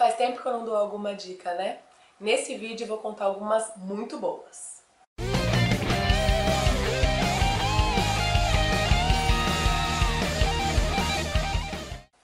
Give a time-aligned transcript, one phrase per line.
[0.00, 1.78] Faz tempo que eu não dou alguma dica, né?
[2.18, 4.82] Nesse vídeo eu vou contar algumas muito boas.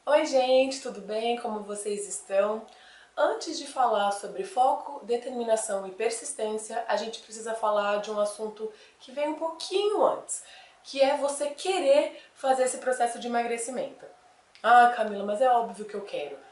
[0.07, 1.37] Oi gente, tudo bem?
[1.37, 2.65] Como vocês estão?
[3.15, 8.73] Antes de falar sobre foco, determinação e persistência, a gente precisa falar de um assunto
[8.99, 10.43] que vem um pouquinho antes,
[10.83, 14.07] que é você querer fazer esse processo de emagrecimento.
[14.63, 16.46] Ah, Camila, mas é óbvio que eu quero.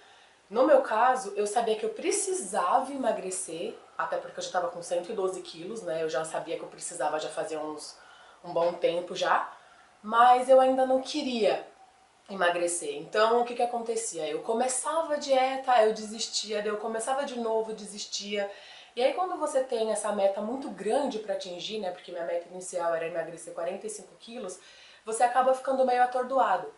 [0.50, 4.82] No meu caso, eu sabia que eu precisava emagrecer, até porque eu já estava com
[4.82, 6.02] 112 quilos, né?
[6.02, 7.96] Eu já sabia que eu precisava já fazer uns,
[8.44, 9.50] um bom tempo já,
[10.02, 11.66] mas eu ainda não queria
[12.28, 12.96] emagrecer.
[12.96, 14.28] Então, o que que acontecia?
[14.28, 18.50] Eu começava a dieta, eu desistia, eu começava de novo, desistia.
[18.96, 22.48] E aí quando você tem essa meta muito grande para atingir, né, porque minha meta
[22.50, 24.58] inicial era emagrecer 45 quilos,
[25.04, 26.72] você acaba ficando meio atordoado.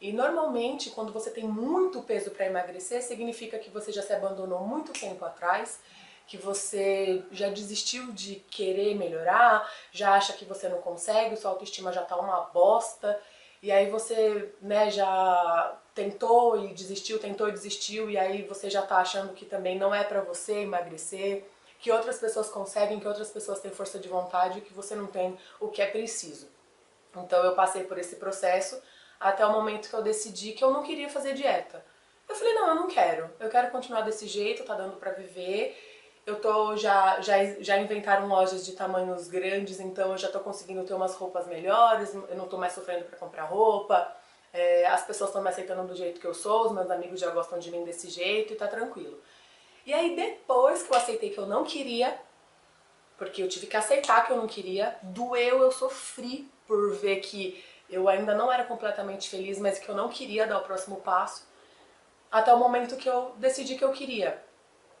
[0.00, 4.60] E normalmente, quando você tem muito peso para emagrecer, significa que você já se abandonou
[4.60, 5.80] muito tempo atrás,
[6.26, 11.92] que você já desistiu de querer melhorar, já acha que você não consegue, sua autoestima
[11.92, 13.18] já tá uma bosta,
[13.62, 18.82] e aí você, né, já tentou e desistiu, tentou e desistiu, e aí você já
[18.82, 21.44] tá achando que também não é pra você emagrecer,
[21.78, 25.38] que outras pessoas conseguem, que outras pessoas têm força de vontade, que você não tem
[25.60, 26.48] o que é preciso.
[27.16, 28.80] Então eu passei por esse processo
[29.24, 31.84] até o momento que eu decidi que eu não queria fazer dieta.
[32.28, 33.30] Eu falei, não, eu não quero.
[33.40, 35.76] Eu quero continuar desse jeito, tá dando pra viver
[36.26, 40.84] eu tô já, já, já inventaram lojas de tamanhos grandes, então eu já tô conseguindo
[40.84, 44.10] ter umas roupas melhores, eu não tô mais sofrendo para comprar roupa,
[44.52, 47.30] é, as pessoas estão me aceitando do jeito que eu sou, os meus amigos já
[47.30, 49.20] gostam de mim desse jeito e tá tranquilo.
[49.84, 52.18] E aí depois que eu aceitei que eu não queria,
[53.18, 57.62] porque eu tive que aceitar que eu não queria, doeu, eu sofri por ver que
[57.88, 61.46] eu ainda não era completamente feliz, mas que eu não queria dar o próximo passo,
[62.30, 64.42] até o momento que eu decidi que eu queria,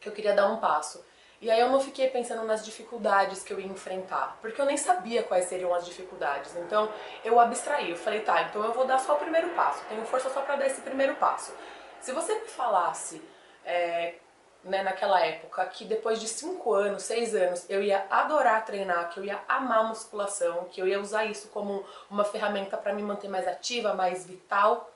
[0.00, 1.04] que eu queria dar um passo.
[1.40, 4.76] E aí eu não fiquei pensando nas dificuldades que eu ia enfrentar, porque eu nem
[4.76, 6.56] sabia quais seriam as dificuldades.
[6.56, 6.88] Então
[7.24, 10.30] eu abstraí, eu falei, tá, então eu vou dar só o primeiro passo, tenho força
[10.30, 11.52] só para dar esse primeiro passo.
[12.00, 13.20] Se você me falasse
[13.64, 14.14] é,
[14.64, 19.20] né, naquela época que depois de 5 anos, 6 anos, eu ia adorar treinar, que
[19.20, 23.28] eu ia amar musculação, que eu ia usar isso como uma ferramenta para me manter
[23.28, 24.90] mais ativa, mais vital,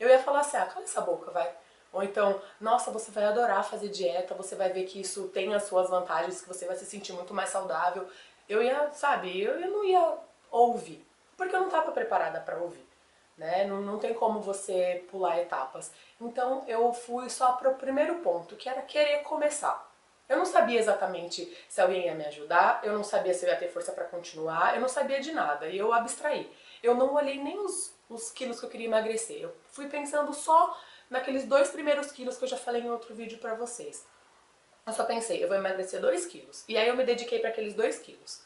[0.00, 1.48] eu ia falar assim, ah, cala essa boca, vai.
[1.92, 5.64] Ou então, nossa, você vai adorar fazer dieta, você vai ver que isso tem as
[5.64, 8.08] suas vantagens, que você vai se sentir muito mais saudável.
[8.48, 10.18] Eu ia, sabe, eu, eu não ia
[10.50, 11.06] ouvir,
[11.36, 12.91] porque eu não estava preparada para ouvir.
[13.42, 13.64] Né?
[13.64, 15.90] Não, não tem como você pular etapas.
[16.20, 19.90] Então eu fui só para o primeiro ponto, que era querer começar.
[20.28, 23.56] Eu não sabia exatamente se alguém ia me ajudar, eu não sabia se eu ia
[23.56, 26.50] ter força para continuar, eu não sabia de nada, e eu abstraí.
[26.80, 30.78] Eu não olhei nem os, os quilos que eu queria emagrecer, eu fui pensando só
[31.10, 34.06] naqueles dois primeiros quilos que eu já falei em outro vídeo pra vocês.
[34.86, 36.64] Eu só pensei, eu vou emagrecer 2 quilos.
[36.68, 38.40] E aí eu me dediquei para aqueles 2 quilos.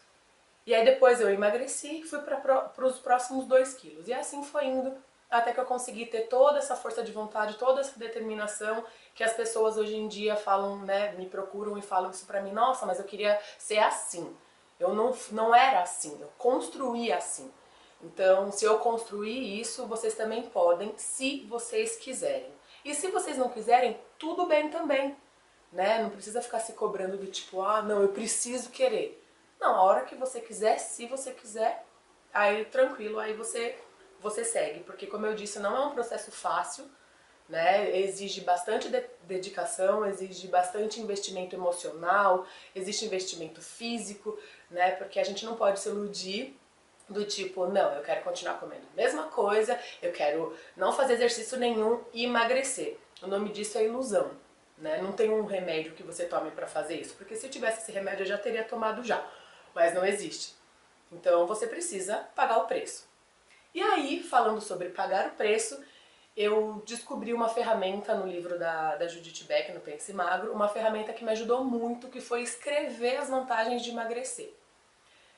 [0.67, 4.09] E aí depois eu emagreci e fui para os próximos 2 quilos.
[4.09, 4.93] E assim foi indo
[5.31, 8.85] até que eu consegui ter toda essa força de vontade, toda essa determinação
[9.15, 12.53] que as pessoas hoje em dia falam, né, me procuram e falam isso pra mim,
[12.53, 14.37] nossa, mas eu queria ser assim.
[14.79, 17.51] Eu não, não era assim, eu construí assim.
[18.03, 22.53] Então, se eu construir isso, vocês também podem, se vocês quiserem.
[22.85, 25.17] E se vocês não quiserem, tudo bem também,
[25.73, 26.03] né?
[26.03, 29.26] Não precisa ficar se cobrando do tipo, ah, não, eu preciso querer.
[29.61, 31.85] Não, a hora que você quiser, se você quiser,
[32.33, 33.77] aí tranquilo, aí você,
[34.21, 34.81] você segue.
[34.81, 36.85] Porque, como eu disse, não é um processo fácil,
[37.49, 37.97] né?
[37.99, 44.39] Exige bastante de dedicação, exige bastante investimento emocional, existe investimento físico,
[44.71, 44.93] né?
[44.93, 46.57] Porque a gente não pode se iludir
[47.09, 51.57] do tipo, não, eu quero continuar comendo a mesma coisa, eu quero não fazer exercício
[51.57, 52.99] nenhum e emagrecer.
[53.23, 54.33] O nome disso é ilusão,
[54.77, 55.01] né?
[55.01, 58.25] Não tem um remédio que você tome para fazer isso, porque se tivesse esse remédio
[58.25, 59.25] eu já teria tomado já,
[59.77, 60.55] mas não existe.
[61.13, 63.07] Então você precisa pagar o preço.
[63.75, 65.79] E aí, falando sobre pagar o preço,
[66.35, 71.13] eu descobri uma ferramenta no livro da, da Judith Beck, no Pense Magro, uma ferramenta
[71.13, 74.51] que me ajudou muito, que foi escrever as vantagens de emagrecer.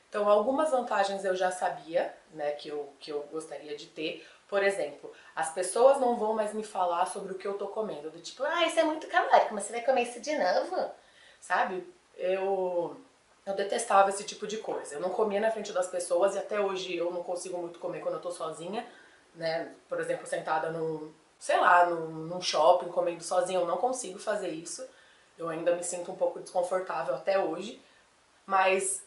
[0.07, 4.25] Então, algumas vantagens eu já sabia, né, que eu, que eu gostaria de ter.
[4.47, 8.09] Por exemplo, as pessoas não vão mais me falar sobre o que eu tô comendo.
[8.09, 10.91] Do tipo, ah, isso é muito calórico, mas você vai comer isso de novo?
[11.41, 11.85] Sabe?
[12.17, 12.99] Eu,
[13.49, 14.95] eu detestava esse tipo de coisa.
[14.95, 18.01] Eu não comia na frente das pessoas e até hoje eu não consigo muito comer
[18.01, 18.85] quando eu tô sozinha,
[19.35, 19.73] né?
[19.87, 24.49] Por exemplo, sentada num, sei lá, num, num shopping, comendo sozinha, eu não consigo fazer
[24.49, 24.87] isso.
[25.37, 27.81] Eu ainda me sinto um pouco desconfortável até hoje.
[28.45, 29.03] Mas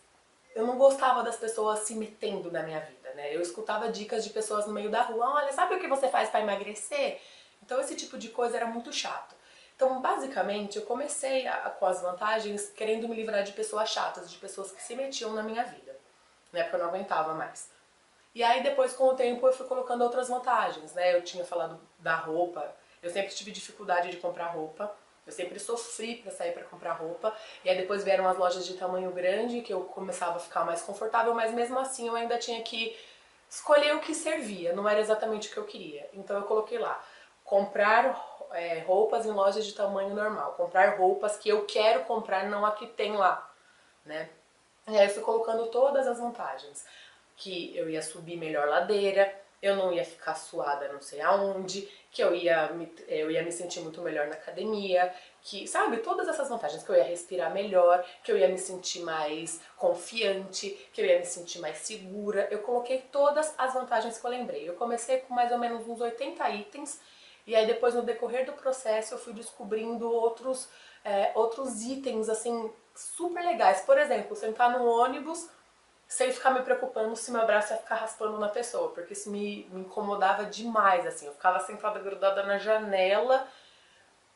[0.55, 3.35] eu não gostava das pessoas se metendo na minha vida, né?
[3.35, 6.29] Eu escutava dicas de pessoas no meio da rua, olha, sabe o que você faz
[6.31, 7.21] para emagrecer?
[7.63, 9.35] Então esse tipo de coisa era muito chato.
[9.75, 14.39] Então, basicamente, eu comecei a, com as vantagens querendo me livrar de pessoas chatas, de
[14.39, 15.99] pessoas que se metiam na minha vida,
[16.53, 16.63] né?
[16.63, 17.71] Porque eu não aguentava mais.
[18.35, 21.15] E aí, depois, com o tempo, eu fui colocando outras vantagens, né?
[21.15, 24.95] Eu tinha falado da roupa, eu sempre tive dificuldade de comprar roupa,
[25.27, 27.35] eu sempre sofri para sair para comprar roupa,
[27.65, 30.83] e aí depois vieram as lojas de tamanho grande, que eu começava a ficar mais
[30.83, 32.97] confortável, mas mesmo assim eu ainda tinha que
[33.49, 36.09] escolher o que servia, não era exatamente o que eu queria.
[36.15, 37.05] Então eu coloquei lá,
[37.45, 42.65] comprar é, roupas em lojas de tamanho normal, comprar roupas que eu quero comprar, não
[42.65, 43.51] a que tem lá,
[44.05, 44.29] né?
[44.89, 46.85] E aí eu fui colocando todas as vantagens,
[47.37, 49.33] que eu ia subir melhor ladeira,
[49.63, 53.53] eu não ia ficar suada não sei aonde, que eu ia, me, eu ia me
[53.53, 58.05] sentir muito melhor na academia, que, sabe, todas essas vantagens, que eu ia respirar melhor,
[58.23, 62.49] que eu ia me sentir mais confiante, que eu ia me sentir mais segura.
[62.51, 64.69] Eu coloquei todas as vantagens que eu lembrei.
[64.69, 67.01] Eu comecei com mais ou menos uns 80 itens,
[67.47, 70.69] e aí depois no decorrer do processo eu fui descobrindo outros,
[71.05, 73.81] é, outros itens, assim, super legais.
[73.81, 75.49] Por exemplo, sentar no ônibus
[76.07, 79.67] sem ficar me preocupando se meu braço ia ficar raspando na pessoa, porque isso me,
[79.71, 83.49] me incomodava demais, assim, eu ficava sentada grudada na janela,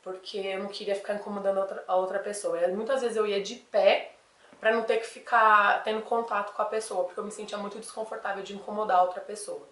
[0.02, 2.59] porque eu não queria ficar incomodando a outra, a outra pessoa.
[2.59, 4.12] E muitas vezes eu ia de pé,
[4.59, 7.79] pra não ter que ficar tendo contato com a pessoa, porque eu me sentia muito
[7.79, 9.69] desconfortável de incomodar a outra pessoa,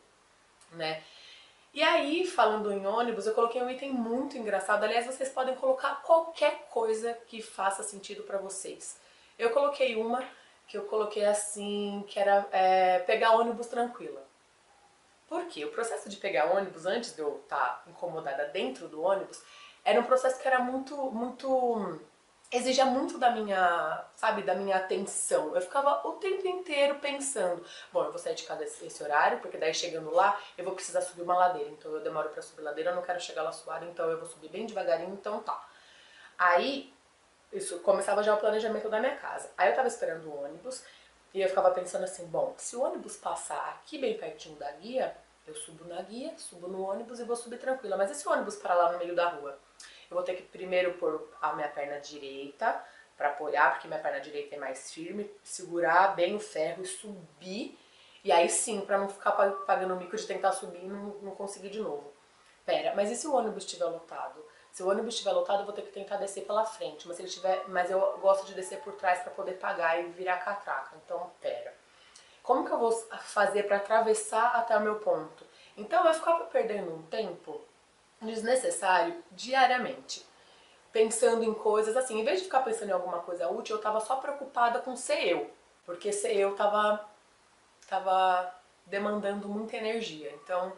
[0.72, 1.02] né.
[1.74, 6.02] E aí, falando em ônibus, eu coloquei um item muito engraçado, aliás, vocês podem colocar
[6.02, 8.96] qualquer coisa que faça sentido pra vocês.
[9.36, 10.24] Eu coloquei uma
[10.68, 14.22] que eu coloquei assim, que era é, pegar ônibus tranquila.
[15.28, 15.64] Por quê?
[15.64, 19.42] O processo de pegar ônibus, antes de eu estar tá incomodada dentro do ônibus,
[19.84, 22.00] era um processo que era muito, muito...
[22.56, 25.54] exigia muito da minha, sabe, da minha atenção.
[25.54, 29.40] Eu ficava o tempo inteiro pensando, bom, eu vou sair de casa esse, esse horário,
[29.40, 32.62] porque daí chegando lá, eu vou precisar subir uma ladeira, então eu demoro pra subir
[32.62, 35.68] ladeira, eu não quero chegar lá suada, então eu vou subir bem devagarinho, então tá.
[36.38, 36.92] Aí,
[37.52, 39.50] isso começava já o planejamento da minha casa.
[39.56, 40.82] Aí eu tava esperando o ônibus
[41.32, 45.16] e eu ficava pensando assim, bom, se o ônibus passar aqui bem pertinho da guia,
[45.46, 47.96] eu subo na guia, subo no ônibus e vou subir tranquila.
[47.96, 49.58] Mas e se o ônibus parar lá no meio da rua?
[50.14, 52.80] Eu vou ter que primeiro pôr a minha perna direita
[53.16, 57.76] para apoiar, porque minha perna direita é mais firme, segurar bem o ferro e subir.
[58.22, 61.34] E aí sim, para não ficar pagando o mico de tentar subir e não, não
[61.34, 62.12] conseguir de novo.
[62.64, 64.40] Pera, mas e se o ônibus estiver lotado?
[64.70, 67.22] Se o ônibus estiver lotado, eu vou ter que tentar descer pela frente, mas se
[67.22, 70.94] ele tiver, mas eu gosto de descer por trás para poder pagar e virar catraca.
[71.04, 71.74] Então, pera.
[72.40, 75.44] Como que eu vou fazer para atravessar até o meu ponto?
[75.76, 77.60] Então, eu ficava perdendo um tempo
[78.20, 80.24] desnecessário diariamente,
[80.92, 84.00] pensando em coisas assim, em vez de ficar pensando em alguma coisa útil, eu estava
[84.00, 85.50] só preocupada com ser eu,
[85.84, 87.04] porque ser eu estava
[87.88, 88.54] tava
[88.86, 90.32] demandando muita energia.
[90.42, 90.72] Então,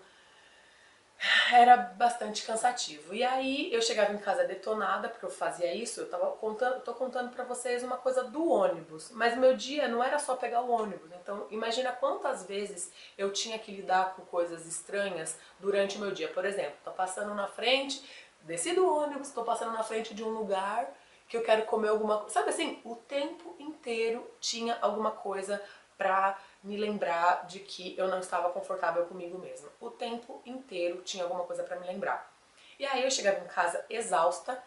[1.53, 3.15] era bastante cansativo.
[3.15, 6.95] E aí eu chegava em casa detonada, porque eu fazia isso, eu tava contando, tô
[6.95, 10.71] contando pra vocês uma coisa do ônibus, mas meu dia não era só pegar o
[10.71, 16.11] ônibus, então imagina quantas vezes eu tinha que lidar com coisas estranhas durante o meu
[16.11, 16.29] dia.
[16.29, 18.05] Por exemplo, tô passando na frente,
[18.43, 20.93] desci do ônibus, tô passando na frente de um lugar
[21.29, 22.35] que eu quero comer alguma coisa.
[22.35, 25.61] Sabe assim, o tempo inteiro tinha alguma coisa
[25.97, 29.69] pra me lembrar de que eu não estava confortável comigo mesma.
[29.81, 32.33] O tempo inteiro tinha alguma coisa para me lembrar.
[32.79, 34.63] E aí eu chegava em casa exausta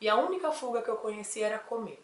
[0.00, 2.02] e a única fuga que eu conhecia era comer.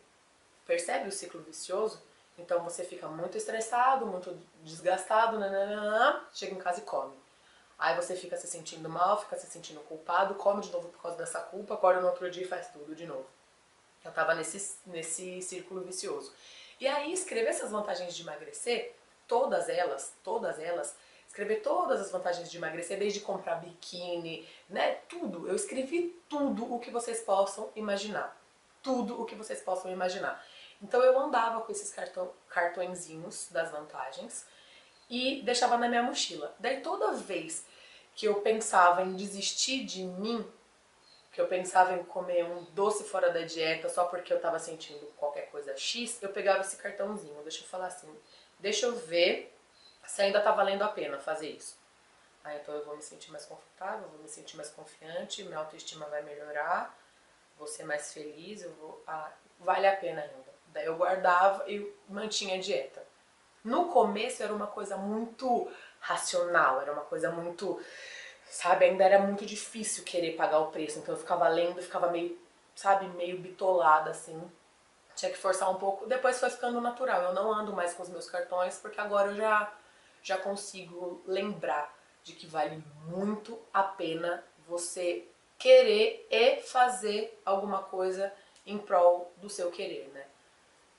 [0.66, 2.02] Percebe o ciclo vicioso?
[2.38, 7.14] Então você fica muito estressado, muito desgastado, nananana, chega em casa e come.
[7.78, 11.16] Aí você fica se sentindo mal, fica se sentindo culpado, come de novo por causa
[11.16, 13.26] dessa culpa, acorda no outro dia e faz tudo de novo.
[14.04, 16.32] Eu tava nesse, nesse círculo vicioso.
[16.80, 18.94] E aí escrever essas vantagens de emagrecer
[19.26, 25.48] todas elas, todas elas, escrever todas as vantagens de emagrecer, desde comprar biquíni, né, tudo.
[25.48, 28.40] Eu escrevi tudo o que vocês possam imaginar.
[28.82, 30.44] Tudo o que vocês possam imaginar.
[30.82, 31.94] Então eu andava com esses
[32.48, 34.46] cartõezinhos das vantagens
[35.08, 36.54] e deixava na minha mochila.
[36.58, 37.66] Daí toda vez
[38.14, 40.46] que eu pensava em desistir de mim,
[41.34, 45.04] que eu pensava em comer um doce fora da dieta só porque eu tava sentindo
[45.16, 47.42] qualquer coisa X, eu pegava esse cartãozinho.
[47.42, 48.16] Deixa eu falar assim,
[48.64, 49.54] Deixa eu ver
[50.06, 51.76] se ainda tá valendo a pena fazer isso.
[52.42, 56.06] Aí então eu vou me sentir mais confortável, vou me sentir mais confiante, minha autoestima
[56.06, 56.96] vai melhorar,
[57.58, 59.02] vou ser mais feliz, eu vou...
[59.06, 60.54] Ah, vale a pena ainda.
[60.68, 63.06] Daí eu guardava e mantinha a dieta.
[63.62, 67.78] No começo era uma coisa muito racional, era uma coisa muito,
[68.54, 72.38] sabe, ainda era muito difícil querer pagar o preço, então eu ficava lendo ficava meio,
[72.74, 74.40] sabe, meio bitolada assim,
[75.16, 77.22] tinha que forçar um pouco, depois foi ficando natural.
[77.22, 79.72] Eu não ando mais com os meus cartões porque agora eu já,
[80.22, 81.92] já consigo lembrar
[82.22, 85.26] de que vale muito a pena você
[85.58, 88.32] querer e fazer alguma coisa
[88.64, 90.24] em prol do seu querer, né?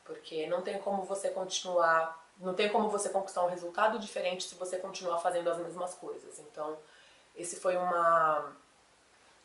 [0.04, 4.56] Porque não tem como você continuar, não tem como você conquistar um resultado diferente se
[4.56, 6.38] você continuar fazendo as mesmas coisas.
[6.40, 6.78] Então,
[7.38, 8.56] esse foi uma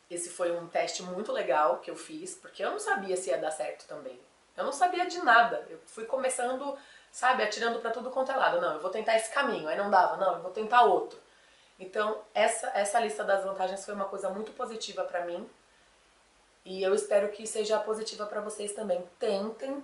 [0.09, 3.37] esse foi um teste muito legal que eu fiz, porque eu não sabia se ia
[3.37, 4.19] dar certo também.
[4.57, 5.65] Eu não sabia de nada.
[5.69, 6.77] Eu fui começando,
[7.09, 8.59] sabe, atirando para tudo quanto é lado.
[8.59, 9.69] Não, eu vou tentar esse caminho.
[9.69, 11.17] Aí não dava, não, eu vou tentar outro.
[11.79, 15.49] Então, essa, essa lista das vantagens foi uma coisa muito positiva para mim.
[16.65, 19.07] E eu espero que seja positiva para vocês também.
[19.17, 19.81] Tentem,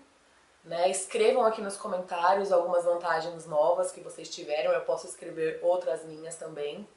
[0.64, 0.90] né?
[0.90, 4.74] Escrevam aqui nos comentários algumas vantagens novas que vocês tiveram.
[4.74, 6.88] Eu posso escrever outras minhas também,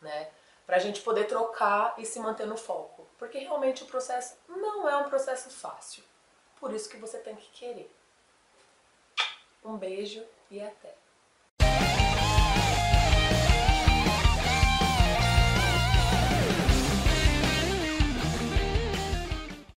[0.00, 0.30] né?
[0.66, 3.06] Pra gente poder trocar e se manter no foco.
[3.18, 6.04] Porque realmente o processo não é um processo fácil.
[6.58, 7.94] Por isso que você tem que querer.
[9.64, 10.99] Um beijo e até!